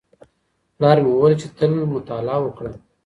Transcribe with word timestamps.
پلار 0.75 0.97
مې 1.03 1.09
وویل 1.11 1.33
چي 1.41 1.47
تل 1.57 1.71
مطالعه 1.93 2.39
وکړه. 2.43 2.71